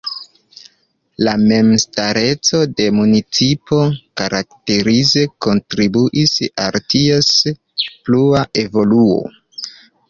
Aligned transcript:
La 1.27 1.33
memstareco 1.41 2.61
de 2.79 2.87
municipo 3.01 3.79
karakterize 4.23 5.27
kontribuis 5.49 6.35
al 6.67 6.83
ties 6.97 7.33
plua 7.87 8.49
evoluo. 8.67 9.25